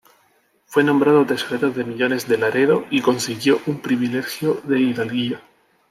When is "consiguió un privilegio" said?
3.03-4.59